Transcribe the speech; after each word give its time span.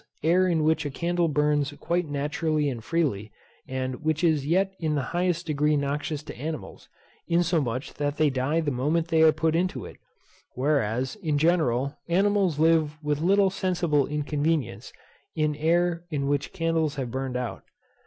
air 0.23 0.47
in 0.47 0.63
which 0.63 0.83
a 0.83 0.89
candle 0.89 1.27
burns 1.27 1.71
quite 1.79 2.07
naturally 2.07 2.67
and 2.67 2.83
freely, 2.83 3.31
and 3.67 4.03
which 4.03 4.23
is 4.23 4.47
yet 4.47 4.73
in 4.79 4.95
the 4.95 5.03
highest 5.13 5.45
degree 5.45 5.77
noxious 5.77 6.23
to 6.23 6.35
animals, 6.35 6.89
insomuch 7.27 7.93
that 7.93 8.17
they 8.17 8.27
die 8.31 8.59
the 8.59 8.71
moment 8.71 9.09
they 9.09 9.21
are 9.21 9.31
put 9.31 9.55
into 9.55 9.85
it; 9.85 9.97
whereas, 10.55 11.17
in 11.17 11.37
general, 11.37 11.95
animals 12.07 12.57
live 12.57 12.97
with 13.03 13.21
little 13.21 13.51
sensible 13.51 14.07
inconvenience 14.07 14.91
in 15.35 15.55
air 15.57 16.03
in 16.09 16.27
which 16.27 16.51
candles 16.51 16.95
have 16.95 17.11
burned 17.11 17.37
out. 17.37 17.61